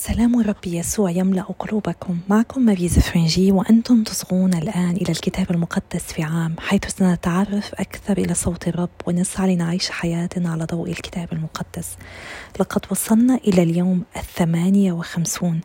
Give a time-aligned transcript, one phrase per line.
[0.00, 2.18] سلام الرب يسوع يملأ قلوبكم.
[2.28, 8.34] معكم ماريزا فرنجي وأنتم تصغون الآن إلى الكتاب المقدس في عام حيث سنتعرف أكثر إلى
[8.34, 11.96] صوت الرب ونسعى لنعيش حياتنا على ضوء الكتاب المقدس.
[12.60, 15.60] لقد وصلنا إلى اليوم الثمانية وخمسون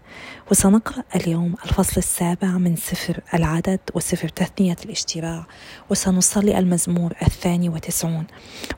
[0.52, 5.47] وسنقرأ اليوم الفصل السابع من سفر العدد وسفر تثنية الاشتراع
[5.89, 8.27] وسنصلي المزمور الثاني وتسعون.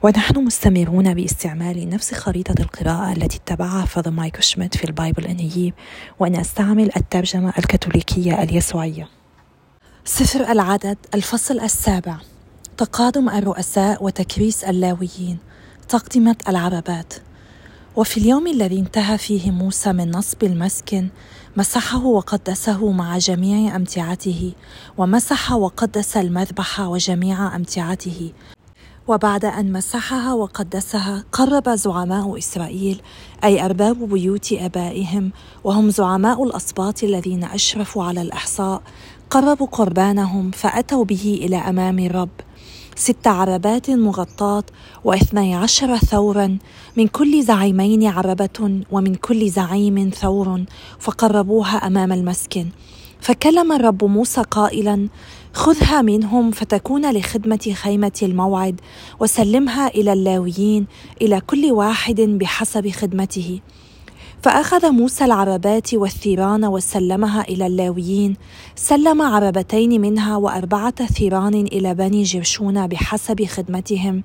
[0.04, 5.54] ونحن مستمرون باستعمال نفس خريطة القراءة التي اتبعها Father Mike Schmitz في ال Bible in
[5.54, 5.74] a Year
[6.20, 9.08] وأن أستعمل الترجمة الكاثوليكية اليسوعية.
[10.06, 12.18] سفر العدد الفصل السابع.
[12.78, 15.38] تقادم الرؤساء وتكريس اللاويين
[15.90, 17.14] تقدمة العربات
[17.96, 21.10] وفي اليوم الذي انتهى فيه موسى من نصب المسكن
[21.58, 24.54] مسحه وقدسه مع جميع أمتعته
[24.98, 28.32] ومسح وقدس المذبح وجميع أمتعته
[29.08, 33.02] وبعد أن مسحها وقدسها قرب زعماء إسرائيل
[33.44, 35.32] أي أرباب بيوت آبائهم
[35.64, 38.82] وهم زعماء الأسباط الذين أشرفوا على الأحصاء.
[39.30, 42.30] قربوا قربانهم فأتوا به إلى أمام الرب
[42.96, 44.64] ست عربات مغطاة
[45.04, 46.58] واثني عشر ثورا
[46.98, 50.64] من كل زعيمين عربة ومن كل زعيم ثور
[51.00, 52.68] فقربوها أمام المسكن.
[53.22, 55.08] فكلم الرب موسى قائلا
[55.56, 58.82] خذها منهم فتكون لخدمة خيمة الموعد
[59.20, 60.88] وسلمها إلى اللاويين
[61.22, 63.60] إلى كل واحد بحسب خدمته.
[64.42, 68.36] فأخذ موسى العربات والثيران وسلمها إلى اللاويين.
[68.76, 74.24] سلم عربتين منها وأربعة ثيران إلى بني جرشون بحسب خدمتهم.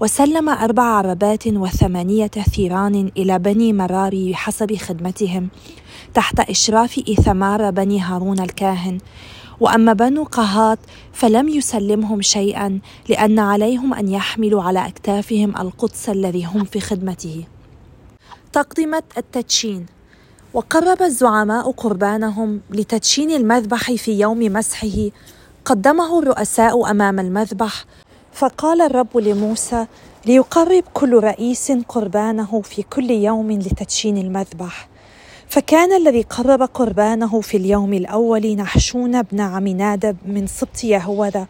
[0.00, 5.48] وسلم أربع عربات وثمانية ثيران إلى بني مراري بحسب خدمتهم.
[6.14, 8.98] تحت إشراف إيثمار بني هارون الكاهن.
[9.60, 10.78] وأما بنو قهات
[11.12, 17.44] فلم يسلمهم شيئا لأن عليهم أن يحملوا على أكتافهم القدس الذي هم في خدمته.
[18.52, 19.86] تقدمة التدشين.
[20.54, 25.10] وقرب الزعماء قربانهم لتدشين المذبح في يوم مسحه
[25.64, 27.84] قدمه الرؤساء أمام المذبح.
[28.32, 29.86] فقال الرب لموسى
[30.26, 34.91] ليقرب كل رئيس قربانه في كل يوم لتدشين المذبح.
[35.52, 41.46] فكان الذي قرب قربانه في اليوم الأول نحشون بن عمنادب من سبط يهوذا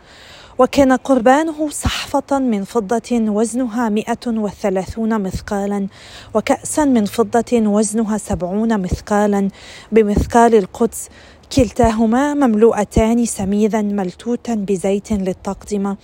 [0.59, 5.87] وكان قربانه صحفة من فضة وزنها مئة وثلاثون مثقالا
[6.35, 9.49] وكأسا من فضة وزنها سبعون مثقالا
[9.93, 11.09] بمثقال القدس
[11.57, 15.97] كلتاهما مملوءتان سميدا ملتوتا بزيت للتقدمة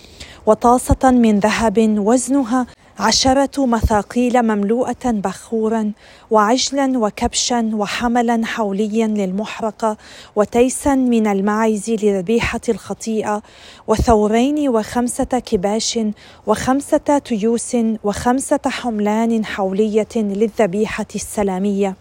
[0.45, 2.67] وطاسة من ذهب وزنها
[2.99, 5.91] عشرة مثاقيل مملوءة بخورا
[6.31, 9.97] وعجلا وكبشا وحملا حوليا للمحرقة
[10.35, 13.41] وتيسا من المعز لذبيحة الخطيئة
[13.87, 15.99] وثورين وخمسة كباش
[16.47, 21.95] وخمسة تيوس وخمسة حملان حولية للذبيحة السلامية.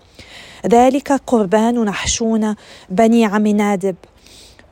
[0.66, 2.54] ذلك قربان نحشون
[2.90, 3.96] بني عمنادب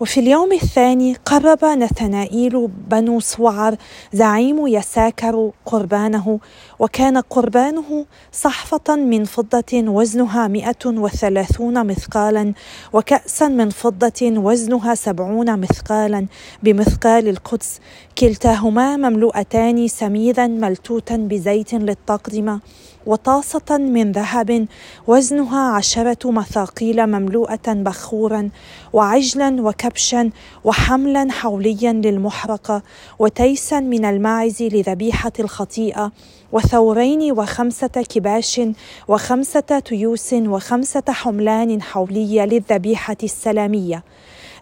[0.00, 3.76] وفي اليوم الثاني قرب نثنائيل بنو سوعر
[4.12, 6.40] زعيم يساكر قربانه
[6.78, 12.52] وكان قربانه صحفة من فضة وزنها مئة وثلاثون مثقالا
[12.92, 16.26] وكأسا من فضة وزنها سبعون مثقالا
[16.62, 17.80] بمثقال القدس.
[18.18, 22.60] كلتاهما مملوءتان سميدا ملتوتا بزيت للتقدمة
[23.06, 24.67] وطاسة من ذهب
[25.06, 28.50] وزنها عشرة مثاقيل مملوءة بخورا
[28.93, 30.31] وعجلا وكبشا
[30.65, 32.83] وحملا حوليا للمحرقة
[33.19, 36.12] وتيسا من الماعز لذبيحة الخطيئة
[36.53, 38.61] وثورين وخمسة كباش
[39.09, 44.03] وخمسة تيوس وخمسة حملان حولية للذبيحة السلامية.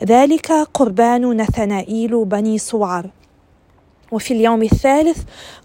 [0.04, 3.10] ذلك قربان نثنائيل بني صوعر
[4.14, 5.18] وفي اليوم الثالث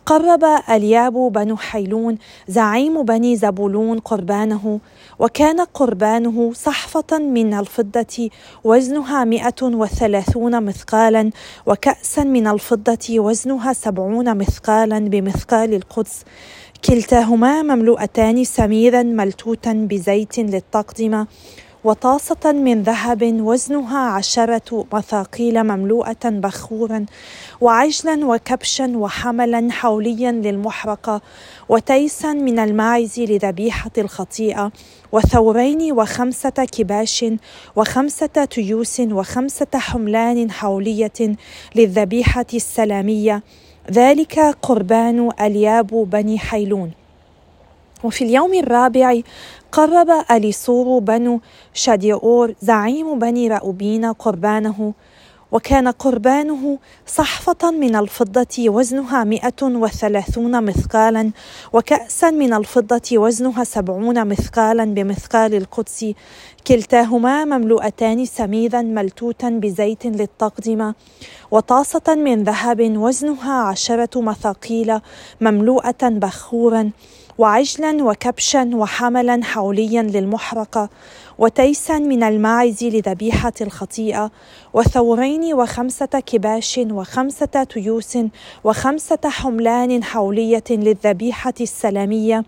[0.06, 2.18] قرب ألياب بن حيلون
[2.48, 4.80] زعيم بني زبولون قربانه
[5.20, 8.30] وكان قربانه صحفة من الفضة
[8.64, 11.30] وزنها مئة وثلاثون مثقالا
[11.66, 16.24] وكأسا من الفضة وزنها سبعون مثقالا بمثقال القدس.
[16.86, 21.28] كلتاهما مملوءتان سميرا ملتوتا بزيت للتقدمة
[21.84, 27.06] وطاسة من ذهب وزنها عشرة مثاقيل مملوءة بخورا
[27.62, 31.22] وعجلا وكبشا وحملا حوليا للمحرقة
[31.70, 34.72] وتيسا من الماعز لذبيحة الخطيئة
[35.12, 37.26] وثورين وخمسة كباش
[37.76, 41.36] وخمسة تيوس وخمسة حملان حولية
[41.76, 43.44] للذبيحة السلامية.
[43.92, 46.92] ذلك قربان ألياب بني حيلون.
[48.04, 49.22] وفي اليوم الرابع
[49.72, 51.42] قرب أليسور بنو
[51.74, 54.94] شاديور زعيم بني رأوبين قربانه.
[55.52, 56.78] وكان قربانه
[57.08, 61.32] صحفة من الفضة وزنها مئة وثلاثون مثقالا
[61.74, 66.06] وكأسا من الفضة وزنها سبعون مثقالا بمثقال القدس.
[66.68, 70.96] كلتاهما مملوءتان سميدا ملتوتا بزيت للتقدمة
[71.52, 75.00] وطاسة من ذهب وزنها عشرة مثاقيل
[75.42, 76.92] مملوءة بخورا.
[77.40, 80.90] وعجلا وكبشا وحملا حوليا للمحرقة
[81.38, 84.32] وتيسا من الماعز لذبيحة الخطيئة
[84.74, 88.18] وثورين وخمسة كباش وخمسة تيوس
[88.64, 92.44] وخمسة حملان حولية للذبيحة السلامية.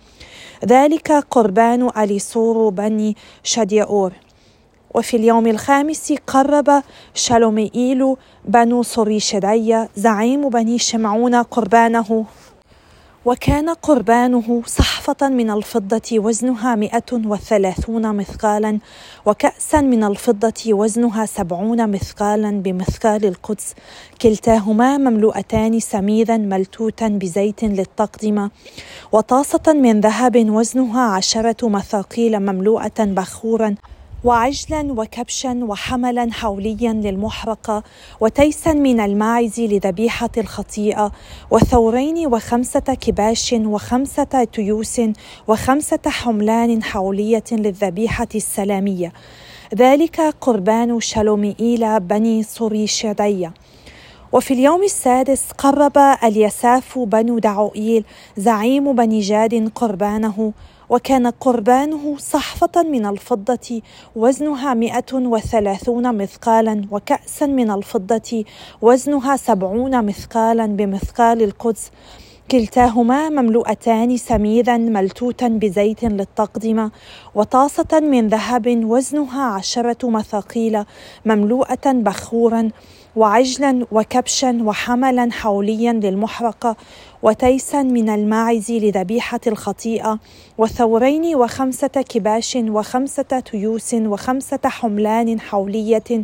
[0.65, 4.11] ذلك قربان أليسور بني شديئور
[4.95, 6.83] وفي اليوم الخامس قرب
[7.13, 8.15] شالوميئيل
[8.45, 12.25] بنو صريشدية زعيم بني شمعون قربانه.
[13.25, 18.79] وكان قربانه صحفة من الفضة وزنها مئة وثلاثون مثقالا
[19.25, 23.75] وكأسا من الفضة وزنها سبعون مثقالا بمثقال القدس.
[24.21, 28.51] كلتاهما مملوءتان سميدا ملتوتا بزيت للتقدمة
[29.11, 33.75] وطاسة من ذهب وزنها عشرة مثاقيل مملوءة بخورا.
[34.23, 37.83] وعجلا وكبشا وحملا حوليا للمحرقه
[38.19, 41.11] وتيسا من الماعز لذبيحة الخطيئة
[41.51, 45.01] وثورين وخمسة كباش وخمسة تيوس
[45.47, 49.13] وخمسة حملان حولية للذبيحة السلامية.
[49.75, 53.53] ذلك قربان شلومئيل بني صريشدية.
[54.31, 58.03] وفي اليوم السادس قرب اليساف بنو دعوئيل
[58.37, 60.53] زعيم بني جاد قربانه
[60.91, 63.81] وكان قربانه صحفة من الفضة
[64.15, 68.43] وزنها مئة وثلاثون مثقالا وكأسا من الفضة
[68.81, 71.91] وزنها سبعون مثقالا بمثقال القدس.
[72.51, 76.91] كلتاهما مملوءتان سميدا ملتوتا بزيت للتقدمة
[77.35, 80.83] وطاسة من ذهب وزنها عشرة مثاقيل
[81.25, 82.69] مملوءة بخورا.
[83.15, 86.75] وعجلا وكبشا وحملا حوليا للمحرقة
[87.23, 90.19] وتيسا من الماعز لذبيحة الخطيئة
[90.57, 96.23] وثورين وخمسة كباش وخمسة تيوس وخمسة حملان حولية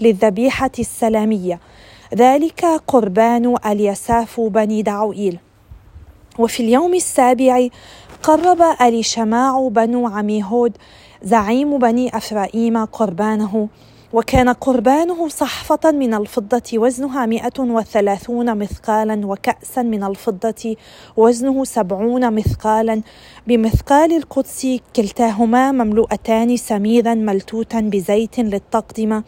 [0.00, 1.60] للذبيحة السلامية.
[2.14, 5.38] ذلك قربان اليساف بني دعوئيل
[6.38, 7.68] وفي اليوم السابع
[8.22, 10.76] قرب أليشماع بنو عميهود
[11.22, 13.68] زعيم بني أفرائيم قربانه
[14.12, 20.76] وكان قربانه صحفة من الفضة وزنها مئة وثلاثون مثقالا وكأسا من الفضة
[21.16, 23.02] وزنه سبعون مثقالا.
[23.46, 24.66] بمثقال القدس
[24.96, 29.22] كلتاهما مملوءتان سميدا ملتوتا بزيت للتقدمة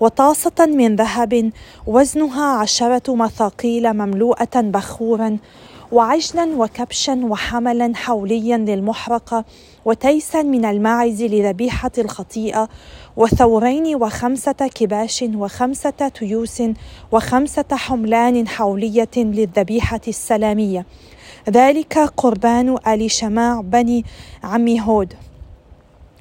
[0.00, 1.52] وطاسة من ذهب.
[1.86, 5.38] وزنها عشرة مثاقيل مملوءة بخورا
[5.92, 9.44] وعجلا وكبشا وحملا حوليا للمحرقة.
[9.84, 12.68] وتيسا من الماعز لذبيحة الخطيئة
[13.16, 16.62] وثورين وخمسة كباش وخمسة تيوس
[17.12, 20.86] وخمسة حملان حولية للذبيحة السلامية.
[21.50, 24.04] ذلك قربان آل شماع بني
[24.44, 25.14] عمي هود.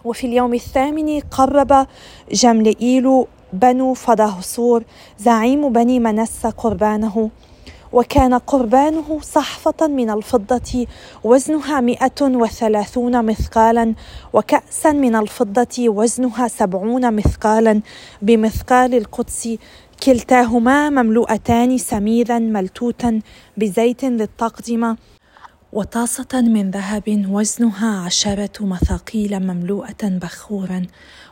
[0.05, 1.87] وفي اليوم الثامن قرب
[2.31, 4.83] جملئيل بنو فدهصور
[5.19, 7.29] زعيم بني منسى قربانه.
[7.93, 10.87] وكان قربانه صحفة من الفضة
[11.23, 13.93] وزنها مئة وثلاثون مثقالا
[14.33, 17.81] وكأسا من الفضة وزنها سبعون مثقالا.
[18.21, 19.57] بمثقال القدس
[20.03, 23.19] كلتاهما مملوءتان سميدا ملتوتا
[23.57, 24.97] بزيت للتقدمة
[25.73, 30.81] وطاسة من ذهب وزنها عشرة مثاقيل مملوءة بخورا.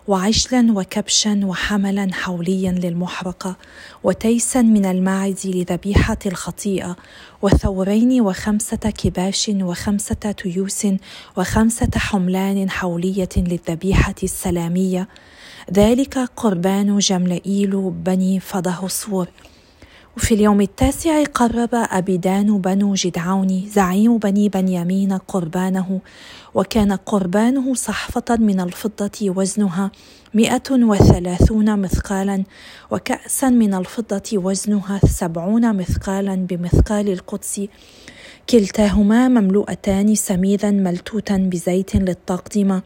[0.09, 3.55] وعجلا وكبشا وحملا حوليا للمحرقة
[4.03, 6.95] وتيسا من الماعز لذبيحة الخطيئة
[7.41, 10.87] وثورين وخمسة كباش وخمسة تيوس
[11.37, 15.07] وخمسة حملان حولية للذبيحة السلامية.
[15.73, 19.27] ذلك قربان جملئيل بني فضهصور.
[20.17, 26.01] وفي اليوم التاسع قرب أبيدان بنو جدعون زعيم بني بنيامين قربانه
[26.55, 29.91] وكان قربانه صحفة من الفضة وزنها
[30.33, 32.43] مئة وثلاثون مثقالا
[32.91, 37.61] وكأسا من الفضة وزنها سبعون مثقالا بمثقال القدس
[38.49, 42.81] كلتاهما مملوءتان سميدا ملتوتا بزيت للتقدمة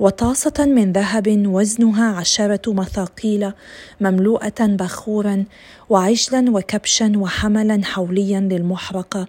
[0.00, 3.52] وطاسة من ذهب وزنها عشرة مثاقيل
[4.00, 5.44] مملوءة بخورا
[5.90, 9.26] وعجلا وكبشا وحملا حوليا للمحرقة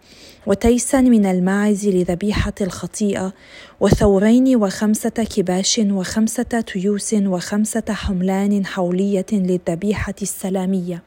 [0.48, 3.34] وتيسا من الماعز لذبيحة الخطيئة
[3.80, 11.04] وثورين وخمسة كباش وخمسة تيوس وخمسة حملان حولية للذبيحة السلامية.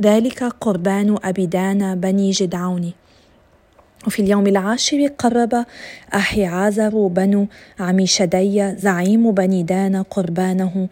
[0.00, 2.92] ذلك قربان أبيدان بني جدعون.
[4.06, 5.64] وفي اليوم العاشر قرب
[6.14, 7.46] أحي عازر بنو
[7.80, 10.88] عميشدي زعيم بني دان قربانه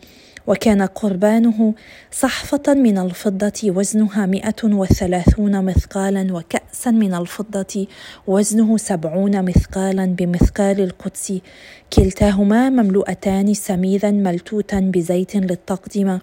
[0.46, 1.74] وكان قربانه
[2.10, 7.86] صحفة من الفضة وزنها مئة وثلاثون مثقالا وكأسا من الفضة
[8.26, 11.32] وزنه سبعون مثقالا بمثقال القدس.
[11.92, 16.20] كلتاهما مملوءتان سميدا ملتوتا بزيت للتقدمة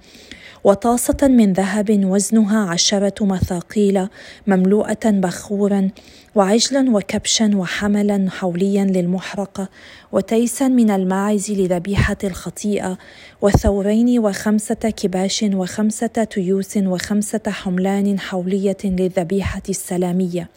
[0.64, 4.08] وطاسة من ذهب وزنها عشرة مثاقيل
[4.48, 5.90] مملوءة بخورا
[6.36, 9.70] وعجلا وكبشا وحملا حوليا للمحرقة
[10.12, 12.98] وتيسا من الماعز لذبيحة الخطيئة
[13.42, 20.50] وثورين وخمسة كباش وخمسة تيوس وخمسة حملان حولية للذبيحة السلامية.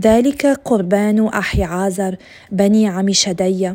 [0.00, 2.16] ذلك قربان أحي عازر
[2.52, 3.74] بني عمشدي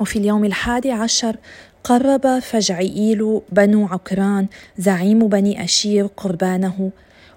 [0.00, 1.36] وفي اليوم الحادي عشر
[1.84, 4.46] قرب فجعئيل بنو عكران
[4.78, 6.90] زعيم بني أشير قربانه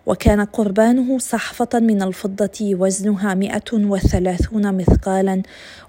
[0.06, 5.42] وكان قربانه صحفة من الفضة وزنها مئة وثلاثون مثقالا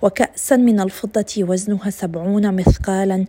[0.03, 3.25] وكأسا من الفضة وزنها سبعون مثقالا.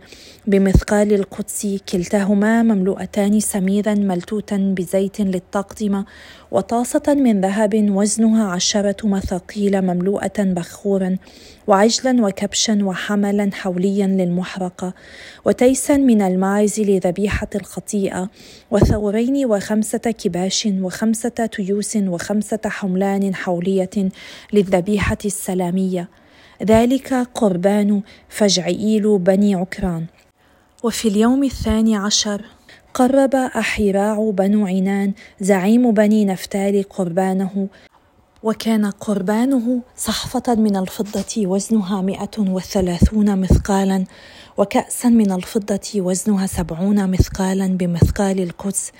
[0.46, 6.04] بمثقال القدس كلتاهما مملوءتان سميرا ملتوتا بزيت للتقدمة
[6.50, 11.16] وطاسة من ذهب وزنها عشرة مثاقيل مملوءة بخورا
[11.66, 14.94] وعجلا وكبشا وحملا حوليا للمحرقة
[15.44, 18.30] وتيسا من الماعز لذبيحة الخطيئة
[18.70, 24.08] وثورين وخمسة كباش وخمسة تيوس وخمسة حملان حولية
[24.52, 26.08] للذبيحة السلامية.
[26.62, 30.06] ذلك قربان فجعئيل بني عكران.
[30.82, 32.44] وفي اليوم الثاني عشر
[32.94, 37.68] قرب أحيراع بنو عنان زعيم بني نفتالي قربانه.
[38.42, 44.04] وكان قربانه صحفة من الفضة وزنها مئة وثلاثون مثقالا
[44.56, 48.92] وكأسا من الفضة وزنها سبعون مثقالا بمثقال القدس.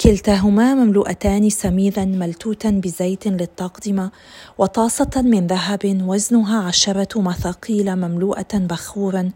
[0.00, 4.10] كلتاهما مملوءتان سميدا ملتوتا بزيت للتقدمة
[4.58, 9.30] وطاسة من ذهب وزنها عشرة مثاقيل مملوءة بخورا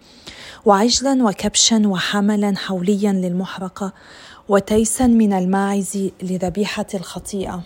[0.64, 3.92] وعجلا وكبشا وحملا حوليا للمحرقة
[4.48, 7.62] وتيسا من الماعز لذبيحة الخطيئة.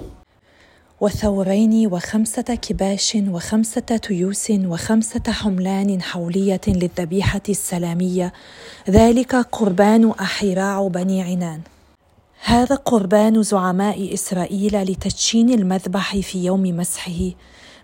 [1.00, 8.32] وثورين وخمسة كباش وخمسة تيوس وخمسة حملان حولية للذبيحة السلامية.
[8.90, 11.60] ذلك قربان أحيراع بني عنان.
[12.44, 17.30] هذا قربان زعماء إسرائيل لتدشين المذبح في يوم مسحه.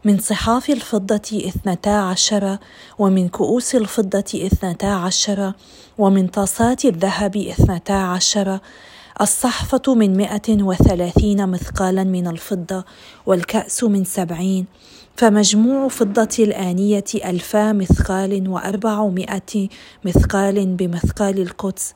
[0.05, 2.59] من صحاف الفضة اثنتا عشر
[2.99, 5.53] ومن كؤوس الفضة اثنتا عشر
[5.99, 8.59] ومن طاسات الذهب اثنتا عشر
[9.21, 12.85] الصحفة من مئة وثلاثين مثقالا من الفضة
[13.27, 14.67] والكأس من سبعين
[15.17, 19.69] فمجموع فضة الآنية ألفا مثقال وأربعمائة
[20.05, 21.95] مثقال بمثقال القدس.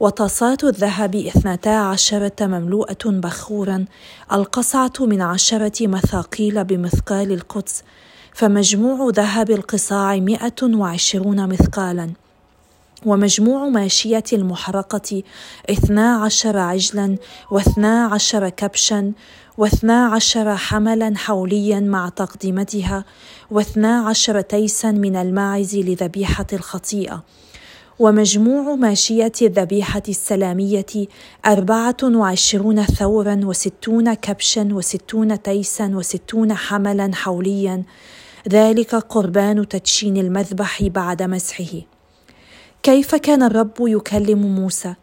[0.00, 3.84] وطاسات الذهب اثنتا عشرة مملوءة بخورا
[4.32, 7.82] القصعة من عشرة مثاقيل بمثقال القدس
[8.34, 12.10] فمجموع ذهب القصاع مئة وعشرون مثقالا.
[13.06, 15.22] ومجموع ماشية المحرقة
[15.70, 17.16] اثنا عشر عجلا
[17.50, 19.12] واثنا عشر كبشا
[19.58, 23.04] واثنا عشر حملا حوليا مع تقدمتها
[23.50, 27.24] واثنا عشر تيسا من الماعز لذبيحة الخطيئة.
[27.98, 31.06] ومجموع ماشية الذبيحة السلامية
[31.46, 37.82] أربعة وعشرون ثورا وستون كبشا وستون تيسا وستون حملا حوليا.
[38.48, 41.99] ذلك قربان تدشين المذبح بعد مسحه.
[42.82, 44.94] كيف كان الرب يكلم موسى؟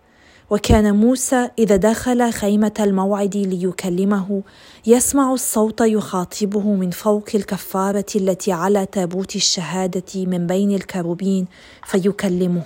[0.50, 4.42] وكان موسى إذا دخل خيمة الموعد ليكلمه
[4.88, 11.46] يسمع الصوت يخاطبه من فوق الكفارة التي على تابوت الشهادة من بين الكروبين
[11.86, 12.64] فيكلمه.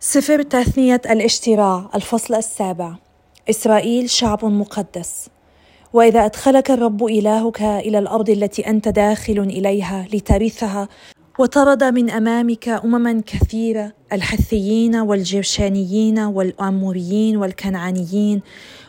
[0.00, 2.94] سفر تثنية الاشتراع الفصل السابع.
[3.50, 5.28] إسرائيل شعب مقدس.
[5.92, 10.88] وإذا أدخلك الرب إلهك إلى الأرض التي أنت داخل إليها لترثها
[11.38, 18.42] وطرد من أمامك أمما كثيرة الحثيين والجرشانيين والأموريين والكنعانيين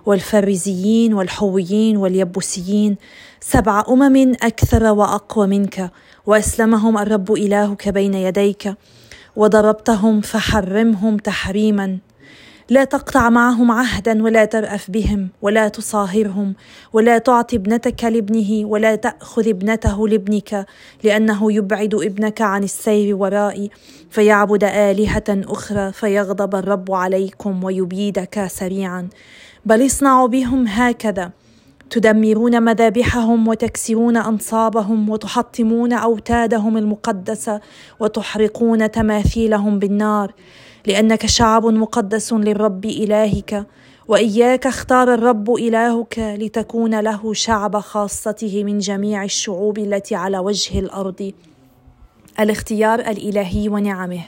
[0.05, 2.97] والفريزيين والحويين واليبوسيين.
[3.39, 5.91] سبع أمم أكثر وأقوى منك
[6.25, 8.73] وأسلمهم الرب إلهك بين يديك
[9.35, 11.97] وضربتهم فحرمهم تحريما.
[12.69, 16.53] لا تقطع معهم عهدا ولا ترأف بهم ولا تصاهرهم
[16.93, 20.65] ولا تعطي ابنتك لابنه ولا تأخذ ابنته لابنك
[21.03, 23.69] لأنه يبعد ابنك عن السير ورائي
[24.09, 29.07] فيعبد آلهة أخرى فيغضب الرب عليكم ويبيدك سريعا.
[29.65, 31.31] بل اصنعوا بهم هكذا.
[31.89, 37.61] تدمرون مذابحهم وتكسرون أنصابهم وتحطمون أوتادهم المقدسة
[37.99, 40.33] وتحرقون تماثيلهم بالنار.
[40.87, 43.65] لأنك شعب مقدس للرب إلهك
[44.07, 51.31] وإياك اختار الرب إلهك لتكون له شعب خاصته من جميع الشعوب التي على وجه الأرض.
[52.39, 54.21] الاختيار الإلهي ونعمه.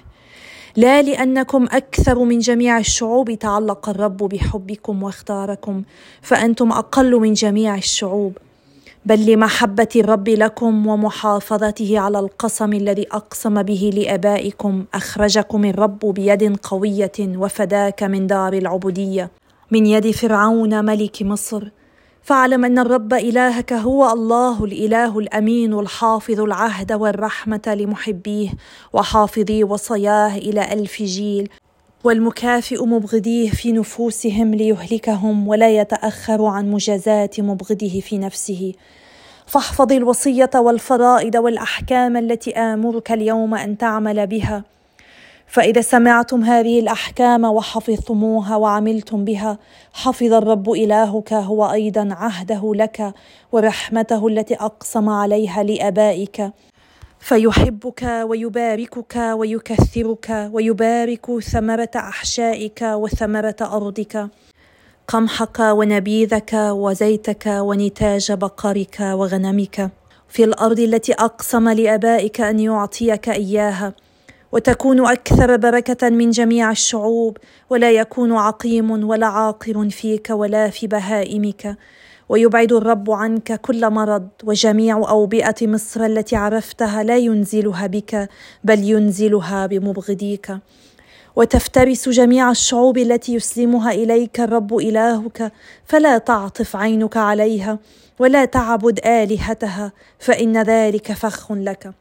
[0.76, 5.84] لا لأنكم أكثر من جميع الشعوب تعلق الرب بحبكم واختاركم
[6.22, 8.38] فأنتم أقل من جميع الشعوب.
[9.08, 17.12] بل لمحبة الرب لكم ومحافظته على القسم الذي أقسم به لآبائكم أخرجكم الرب بيد قوية
[17.20, 19.32] وفداك من دار العبودية.
[19.72, 21.70] من يد فرعون ملك مصر.
[22.22, 28.50] فاعلم أن الرب إلهك هو الله الإله الأمين الحافظ العهد والرحمة لمحبيه
[28.94, 31.50] وحافظي وصاياه إلى ألف جيل.
[32.04, 38.74] والمكافئ مبغضيه في نفوسهم ليهلكهم ولا يتأخر عن مجازاه مبغضه في نفسه.
[39.46, 44.64] فاحفظ الوصية والفرائض والأحكام التي آمرك اليوم أن تعمل بها.
[45.48, 49.58] فإذا سمعتم هذه الأحكام وحفظتموها وعملتم بها
[49.94, 53.14] حفظ الرب إلهك هو أيضا عهده لك
[53.52, 56.52] ورحمته التي أقسم عليها لآبائك.
[57.20, 64.30] فيحبك ويباركك ويكثرك ويبارك ثمرة أحشائك وثمرة أرضك.
[65.08, 69.90] قمحك ونبيذك وزيتك ونتاج بقرك وغنمك.
[70.30, 73.94] في الأرض التي أقسم لأبائك أن يعطيك إياها.
[74.52, 77.38] وتكون أكثر بركة من جميع الشعوب
[77.70, 81.78] ولا يكون عقيم ولا عاقر فيك ولا في بهائمك.
[82.30, 88.30] ويبعد الرب عنك كل مرض وجميع أوبئة مصر التي عرفتها لا ينزلها بك
[88.64, 90.58] بل ينزلها بمبغضيك.
[91.36, 95.52] وتفترس جميع الشعوب التي يسلمها إليك الرب إلهك
[95.86, 97.80] فلا تعطف عينك عليها
[98.20, 101.92] ولا تعبد آلهتها فإن ذلك فخ لك.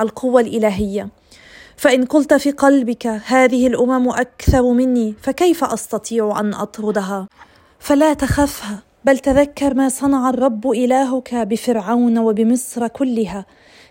[0.00, 1.08] القوة الإلهية.
[1.76, 7.28] فإن قلت في قلبك هذه الأمم أكثر مني فكيف أستطيع أن أطردها؟
[7.78, 8.87] فلا تخفها.
[9.04, 13.46] بل تذكر ما صنع الرب إلهك بفرعون وبمصر كلها.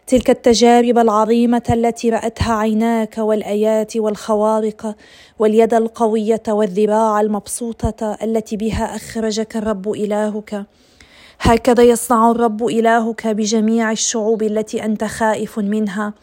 [0.07, 4.95] تلك التجارب العظيمة التي رأتها عيناك والآيات والخوارق
[5.39, 10.65] واليد القوية والذراع المبسوطة التي بها أخرجك الرب إلهك.
[11.39, 16.13] هكذا يصنع الرب إلهك بجميع الشعوب التي أنت خائف منها.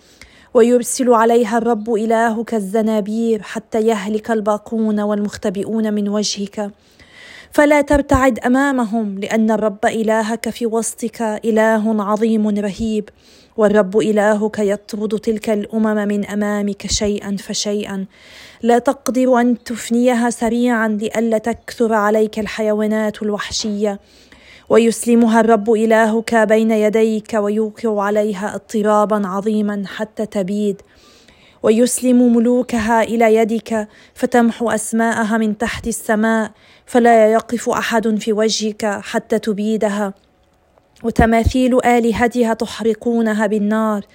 [0.55, 6.71] ويرسل عليها الرب إلهك الزنابير حتى يهلك الباقون والمختبئون من وجهك.
[7.55, 13.09] فلا ترتعد أمامهم لأن الرب إلهك في وسطك إله عظيم رهيب.
[13.57, 18.07] والرب إلهك يطرد تلك الأمم من أمامك شيئا فشيئا.
[18.63, 24.01] لا تقدر أن تفنيها سريعا لئلا تكثر عليك الحيوانات الوحشية.
[24.69, 30.83] ويسلمها الرب إلهك بين يديك ويوقع عليها اضطرابا عظيما حتى تبيد.
[31.63, 36.51] ويسلم ملوكها إلى يدك فتمحو أسماءها من تحت السماء.
[36.87, 40.15] فلا يقف أحد في وجهك حتى تبيدها.
[41.03, 44.07] وتماثيل آلهتها تحرقونها بالنار.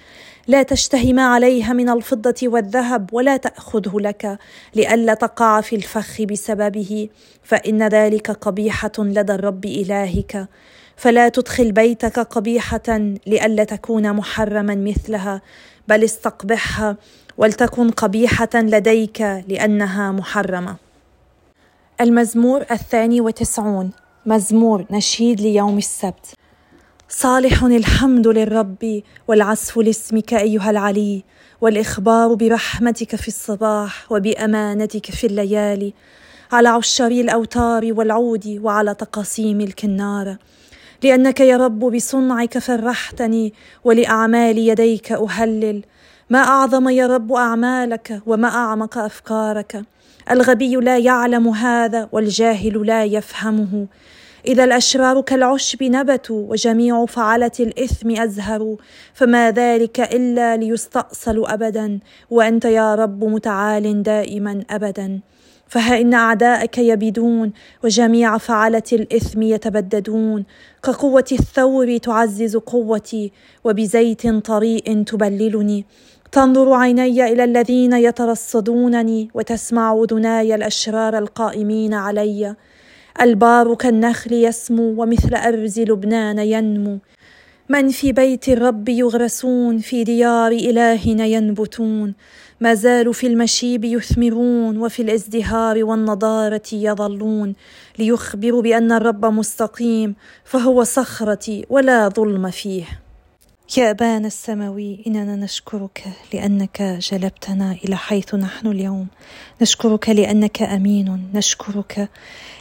[0.46, 4.38] لا تشتهي ما عليها من الفضة والذهب ولا تأخذه لك
[4.74, 7.08] لئلا تقع في الفخ بسببه.
[7.42, 10.48] فإن ذلك قبيحة لدى الرب إلهك.
[10.96, 15.42] فلا تدخل بيتك قبيحة لئلا تكون محرما مثلها.
[15.88, 16.96] بل استقبحها
[17.38, 20.89] ولتكن قبيحة لديك لأنها محرمة.
[22.00, 23.90] المزمور الثاني وتسعون.
[24.26, 26.34] مزمور نشيد ليوم السبت.
[27.08, 31.24] صالح الحمد للرب والعزف لاسمك أيها العلي
[31.60, 35.94] والإخبار برحمتك في الصباح وبأمانتك في الليالي
[36.52, 40.38] على عشري الأوتار والعود وعلى تقاسيم الكناره
[41.02, 45.82] لأنك يا رب بصنعك فرحتني ولأعمال يديك أهلل.
[46.30, 49.82] ما أعظم يا رب أعمالك وما أعمق أفكارك.
[50.30, 53.86] الغبي لا يعلم هذا والجاهل لا يفهمه.
[54.46, 58.76] إذا الأشرار كالعشب نبتوا وجميع فعلة الإثم أزهروا
[59.14, 61.98] فما ذلك إلا ليستاصلوا ابدا
[62.30, 65.20] وأنت يا رب متعال دائما ابدا.
[65.68, 67.52] فها إن أعداءك يبيدون
[67.84, 70.44] وجميع فعلة الإثم يتبددون.
[70.82, 73.32] كقوة الثور تعزز قوتي
[73.64, 75.84] وبزيت طريء تبللني.
[76.32, 82.56] تنظر عيني إلى الذين يترصدونني وتسمع اذناي الأشرار القائمين علي.
[83.20, 86.98] البار كالنخل يسمو ومثل ارز لبنان ينمو.
[87.68, 92.14] من في بيت الرب يغرسون في ديار إلهنا ينبتون.
[92.60, 97.54] ما زالوا في المشيب يثمرون وفي الازدهار والنضارة يظلون.
[97.98, 100.14] ليخبروا بأن الرب مستقيم
[100.44, 103.09] فهو صخرتي ولا ظلم فيه.
[103.78, 106.04] يا أبانا السماوي إننا نشكرك
[106.34, 109.06] لأنك جلبتنا إلى حيث نحن اليوم.
[109.62, 111.30] نشكرك لأنك أمين.
[111.34, 112.08] نشكرك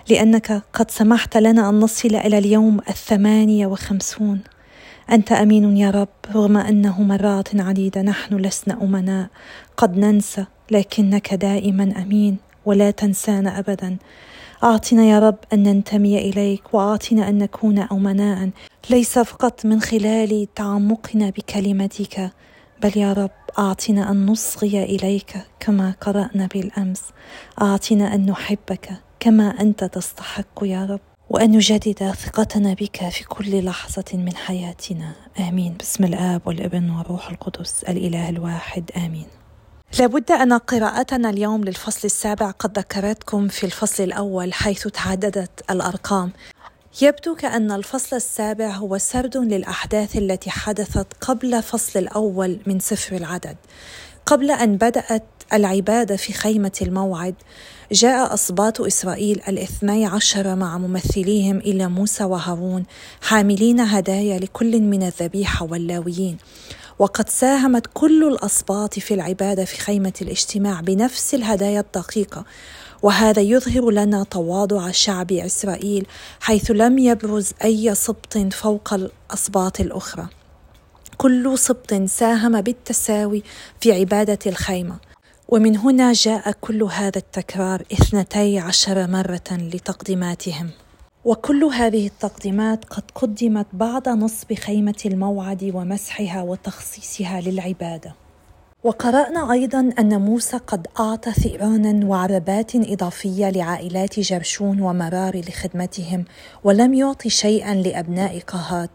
[0.09, 4.41] لأنك قد سمحت لنا أن نصل إلى اليوم الثمانية وخمسون.
[5.11, 9.27] أنت أمين يا رب رغم أنه مرات عديدة نحن لسنا أمناء.
[9.77, 13.97] قد ننسى لكنك دائما أمين ولا تنسانا أبدا.
[14.63, 18.49] أعطنا يا رب أن ننتمي إليك وأعطنا أن نكون أمناء.
[18.89, 22.31] ليس فقط من خلال تعمقنا بكلمتك
[22.83, 27.01] بل يا رب أعطنا أن نصغي إليك كما قرأنا بالأمس.
[27.61, 34.05] أعطنا أن نحبك كما أنت تستحق يا رب وأن نجدد ثقتنا بك في كل لحظة
[34.13, 35.11] من حياتنا.
[35.39, 35.75] آمين.
[35.79, 38.91] بسم الآب والابن والروح القدس الإله الواحد.
[38.97, 39.38] آمين.
[39.97, 46.31] لابد أن قراءتنا اليوم للفصل السابع قد ذكرتكم في الفصل الأول حيث تعددت الأرقام.
[47.01, 53.57] يبدو كأن الفصل السابع هو سرد للأحداث التي حدثت قبل فصل الأول من سفر العدد.
[54.25, 55.23] قبل أن بدأت
[55.53, 57.35] العبادة في خيمة الموعد
[57.91, 62.83] جاء أصباط إسرائيل الاثني عشر مع ممثليهم إلى موسى وهارون
[63.21, 66.37] حاملين هدايا لكل من الذبيحة واللاويين.
[66.99, 72.45] وقد ساهمت كل الأصباط في العبادة في خيمة الاجتماع بنفس الهدايا الدقيقة.
[73.01, 76.07] وهذا يظهر لنا تواضع شعب إسرائيل
[76.39, 80.27] حيث لم يبرز أي سبط فوق الأسباط الأخرى.
[81.17, 83.43] كل سبط ساهم بالتساوي
[83.81, 84.97] في عبادة الخيمة.
[85.47, 90.69] ومن هنا جاء كل هذا التكرار اثنتي عشر مرة لتقديماتهم.
[91.29, 98.15] وكل هذه التقديمات قد قدمت بعد نصب خيمة الموعد ومسحها وتخصيصها للعبادة.
[98.83, 106.25] وقرأنا أيضا أن موسى قد أعطى ثئرانا وعربات إضافية لعائلات جرشون ومرار لخدمتهم
[106.63, 108.89] ولم يعطي شيئا لأبناء قهات.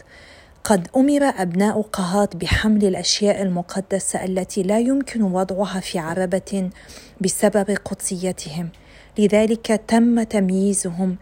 [0.65, 6.71] قد أمر أبناء قهات بحمل الأشياء المقدسة التي لا يمكن وضعها في عربة
[7.21, 8.69] بسبب قدسيتهم.
[9.19, 11.17] لذلك تم تمييزهم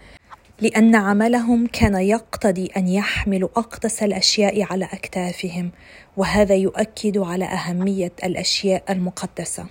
[0.63, 5.71] لأن عملهم كان يقتضي أن يحملوا أقدس الأشياء على أكتافهم
[6.17, 9.67] وهذا يؤكد على أهمية الأشياء المقدسة.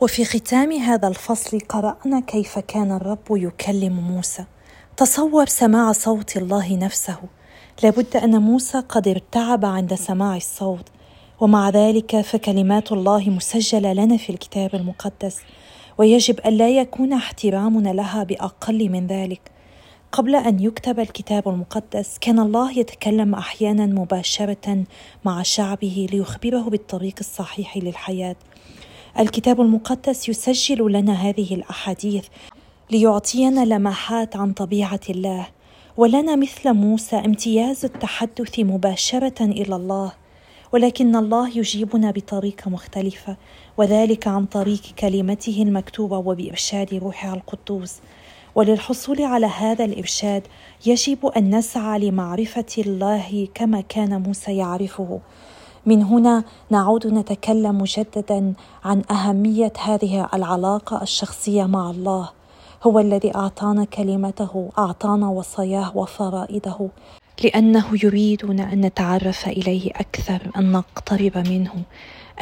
[0.00, 4.44] وفي ختام هذا الفصل قرأنا كيف كان الرب يكلم موسى.
[4.96, 7.18] تصور سماع صوت الله نفسه.
[7.82, 10.88] لابد أن موسى قد ارتعب عند سماع الصوت.
[11.40, 15.36] ومع ذلك فكلمات الله مسجلة لنا في الكتاب المقدس.
[15.98, 19.57] ويجب أن لا يكون احترامنا لها بأقل من ذلك.
[20.12, 24.84] قبل أن يكتب الكتاب المقدس كان الله يتكلم أحيانا مباشرة
[25.24, 28.36] مع شعبه ليخبره بالطريق الصحيح للحياة.
[29.18, 32.26] الكتاب المقدس يسجل لنا هذه الأحاديث
[32.90, 35.46] ليعطينا لمحات عن طبيعة الله
[35.96, 40.12] ولنا مثل موسى امتياز التحدث مباشرة إلى الله
[40.72, 43.36] ولكن الله يجيبنا بطريقة مختلفة
[43.76, 47.94] وذلك عن طريق كلمته المكتوبة وبإرشاد روحها القدوس.
[48.58, 50.42] وللحصول على هذا الإرشاد
[50.86, 55.20] يجب أن نسعى لمعرفة الله كما كان موسى يعرفه.
[55.86, 62.30] من هنا نعود نتكلم مجددا عن أهمية هذه العلاقة الشخصية مع الله.
[62.82, 66.88] هو الذي أعطانا كلمته أعطانا وصاياه وفرائده
[67.44, 71.72] لأنه يريدنا أن نتعرف إليه أكثر أن نقترب منه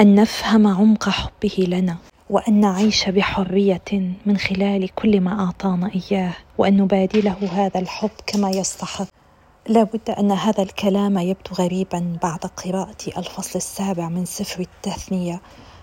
[0.00, 1.96] أن نفهم عمق حبه لنا.
[2.30, 9.06] وأن نعيش بحرية من خلال كل ما أعطانا إياه وأن نبادله هذا الحب كما يستحق.
[9.68, 15.40] لا بد أن هذا الكلام يبدو غريبا بعد قراءة الفصل السابع من سفر التثنية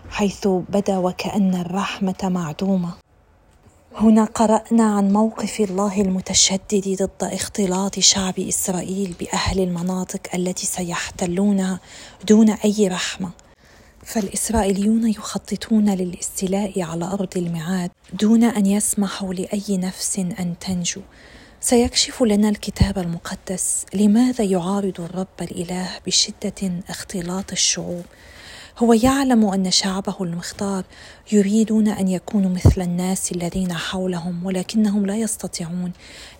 [0.10, 2.94] حيث بدا وكأن الرحمة معدومة.
[3.96, 11.80] هنا قرأنا عن موقف الله المتشدد ضد اختلاط شعب إسرائيل بأهل المناطق التي سيحتلونها
[12.28, 13.43] دون أي رحمة.
[14.06, 21.02] فالإسرائيليون يخططون للاستيلاء على أرض الميعاد دون أن يسمحوا لأي نفس أن تنجو.
[21.60, 28.04] سيكشف لنا الكتاب المقدس لماذا يعارض الرب الإله بشدة اختلاط الشعوب.
[28.78, 30.84] هو يعلم أن شعبه المختار
[31.32, 35.92] يريدون أن يكونوا مثل الناس الذين حولهم ولكنهم لا يستطيعون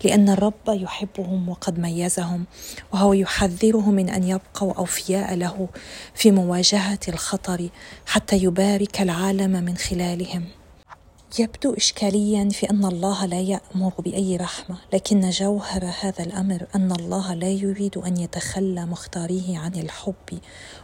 [0.04, 2.44] لأن الرب يحبهم وقد ميزهم
[2.92, 5.68] وهو يحذرهم من أن يبقوا أوفياء له
[6.14, 7.68] في مواجهة الخطر
[8.06, 10.44] حتى يبارك العالم من خلالهم.
[11.38, 17.34] يبدو إشكاليا في أن الله لا يأمر بأي رحمة، لكن جوهر هذا الأمر أن الله
[17.34, 20.38] لا يريد أن يتخلى مختاريه عن الحب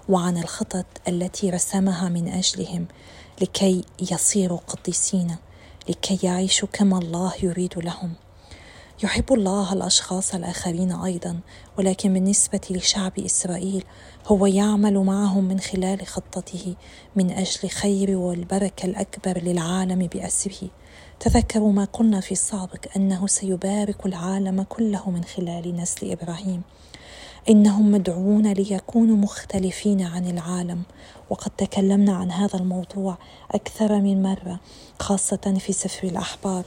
[0.09, 2.87] وعن الخطط التي رسمها من أجلهم
[3.43, 5.37] لكي يصيروا قديسين،
[5.89, 8.13] لكي يعيشوا كما الله يريد لهم.
[9.03, 11.41] يحب الله الأشخاص الآخرين أيضا
[11.79, 13.85] ولكن بالنسبة لشعب إسرائيل
[14.27, 16.75] هو يعمل معهم من خلال خطته
[17.17, 20.69] من أجل خير والبركة الأكبر للعالم بأسره.
[21.21, 26.63] تذكروا ما قلنا في السابق أنه سيبارك العالم كله من خلال نسل إبراهيم.
[27.49, 30.83] إنهم مدعوون ليكونوا مختلفين عن العالم.
[31.31, 33.19] وقد تكلمنا عن هذا الموضوع
[33.51, 34.61] أكثر من مرة
[34.99, 36.65] خاصة في سفر الأحبار.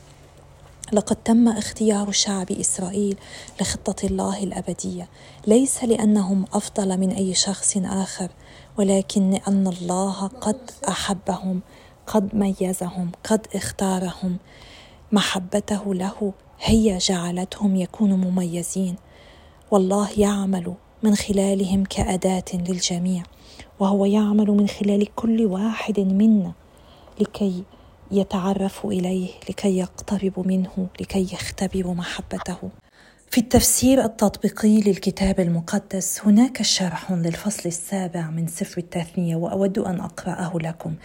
[0.94, 3.18] لقد تم اختيار شعب إسرائيل
[3.62, 5.10] لخطة الله الأبدية.
[5.48, 8.30] ليس لأنهم أفضل من أي شخص آخر
[8.78, 11.62] ولكن لأن الله قد أحبهم
[12.08, 14.38] قد ميزهم قد اختارهم.
[15.12, 18.96] محبته له هي جعلتهم يكونوا مميزين.
[19.72, 23.24] والله يعمل من خلالهم كأداة للجميع
[23.80, 26.54] وهو يعمل من خلال كل واحد منا
[27.20, 27.64] لكي
[28.14, 32.58] يتعرف إليه لكي يقترب منه لكي يختبر محبته.
[33.32, 40.52] في التفسير التطبيقي للكتاب المقدس هناك شرح للفصل السابع من سفر التثنية وأود أن أقرأه
[40.56, 40.96] لكم.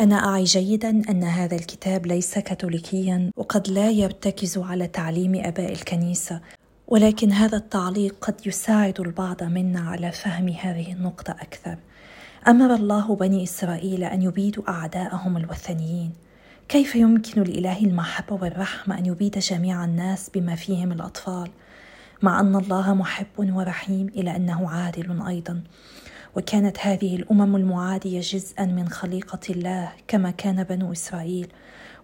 [0.00, 6.40] أنا أعي جيدا أن هذا الكتاب ليس كاثوليكيا وقد لا يرتكز على تعليم آباء الكنيسة.
[6.88, 11.78] ولكن هذا التعليق قد يساعد البعض منا على فهم هذه النقطة أكثر.
[12.48, 16.23] أمر الله بني إسرائيل أن يبيدوا أعداءهم الوثنيين.
[16.68, 21.50] كيف يمكن لإله المحبة والرحمة أن يبيد جميع الناس بما فيهم الأطفال؟
[22.22, 25.62] مع أن الله محب ورحيم إلى أنه عادل أيضا.
[26.36, 31.52] وكانت هذه الأمم المعادية جزءا من خليقة الله كما كان بنو إسرائيل.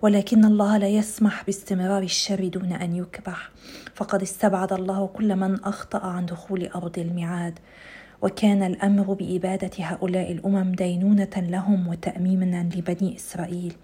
[0.03, 3.51] ولكن الله لا يسمح باستمرار الشر دون أن يكبح.
[3.95, 7.59] فقد استبعد الله كل من أخطأ عن دخول أرض الميعاد.
[8.23, 13.75] وكان الأمر بإبادة هؤلاء الأمم دينونة لهم وتاميما لبني إسرائيل.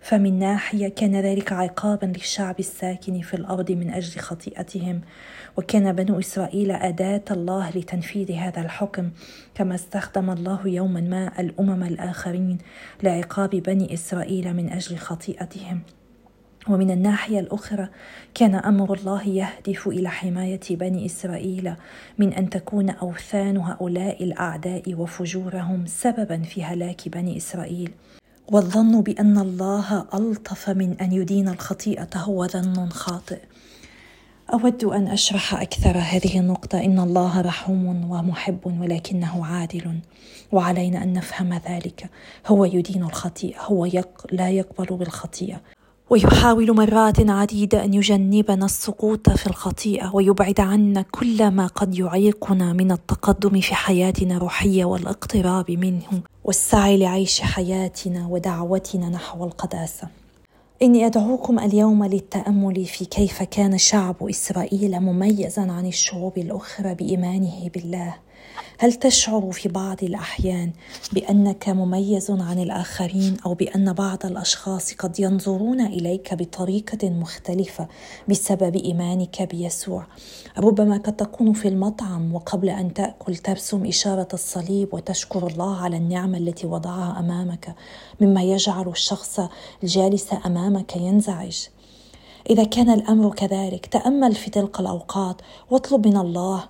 [0.00, 5.00] فمن ناحية كان ذلك عقابا للشعب الساكن في الأرض من أجل خطيئتهم
[5.56, 9.10] وكان بنو إسرائيل أداة الله لتنفيذ هذا الحكم
[9.54, 12.58] كما استخدم الله يوما ما الأمم الآخرين
[13.02, 15.80] لعقاب بني إسرائيل من أجل خطيئتهم.
[16.68, 17.88] ومن الناحية الأخرى
[18.34, 21.74] كان أمر الله يهدف إلى حماية بني إسرائيل
[22.18, 27.90] من أن تكون أوثان هؤلاء الأعداء وفجورهم سببا في هلاك بني إسرائيل.
[28.52, 33.40] والظن بأن الله ألطف من أن يدين الخطيئة هو ظن خاطئ.
[34.52, 36.84] أود أن أشرح أكثر هذه النقطة.
[36.84, 39.98] إن الله رحوم ومحب ولكنه عادل
[40.52, 42.10] وعلينا أن نفهم ذلك.
[42.46, 45.60] هو يدين الخطيئة هو يق لا يقبل بالخطيئة.
[46.12, 52.92] ويحاول مرات عديده أن يجنبنا السقوط في الخطيئة ويبعد عنا كل ما قد يعيقنا من
[52.92, 60.08] التقدم في حياتنا الروحية والاقتراب منه والسعي لعيش حياتنا ودعوتنا نحو القداسة.
[60.82, 68.14] إني أدعوكم اليوم للتأمل في كيف كان شعب إسرائيل مميزا عن الشعوب الأخرى بإيمانه بالله.
[68.78, 70.72] هل تشعر في بعض الأحيان
[71.12, 77.88] بأنك مميز عن الآخرين أو بأن بعض الأشخاص قد ينظرون إليك بطريقة مختلفة
[78.28, 80.06] بسبب إيمانك بيسوع؟
[80.58, 86.38] ربما قد تكون في المطعم وقبل أن تأكل ترسم إشارة الصليب وتشكر الله على النعمة
[86.38, 87.74] التي وضعها أمامك
[88.20, 89.40] مما يجعل الشخص
[89.82, 91.66] الجالس أمامك ينزعج.
[92.50, 95.36] إذا كان الأمر كذلك تأمل في تلك الأوقات
[95.70, 96.64] واطلب من الله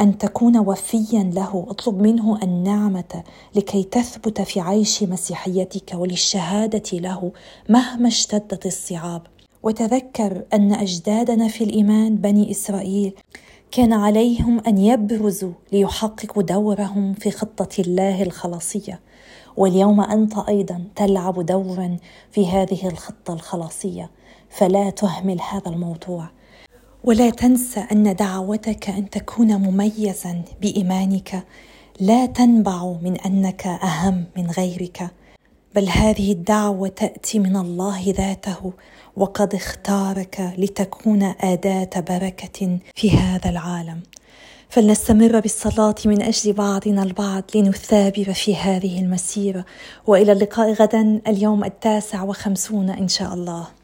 [0.00, 1.66] أن تكون وفيا له.
[1.68, 3.22] اطلب منه النعمة
[3.54, 7.32] لكي تثبت في عيش مسيحيتك وللشهادة له
[7.68, 9.22] مهما اشتدت الصعاب.
[9.62, 13.12] وتذكر أن أجدادنا في الإيمان بني إسرائيل
[13.70, 19.00] كان عليهم أن يبرزوا ليحققوا دورهم في خطة الله الخلاصية.
[19.56, 21.96] واليوم أنت أيضا تلعب دورا
[22.30, 24.10] في هذه الخطة الخلاصية.
[24.50, 26.28] فلا تهمل هذا الموضوع.
[27.06, 31.44] ولا تنسى أن دعوتك أن تكون مميزا بإيمانك.
[32.00, 35.10] لا تنبع من أنك أهم من غيرك.
[35.74, 38.72] بل هذه الدعوة تأتي من الله ذاته
[39.16, 44.00] وقد اختارك لتكون أداة بركة في هذا العالم.
[44.68, 49.64] فلنستمر بالصلاة من أجل بعضنا البعض لنثابر في هذه المسيرة.
[50.06, 53.75] وإلى اللقاء غدا اليوم التاسع وخمسون إن شاء الله.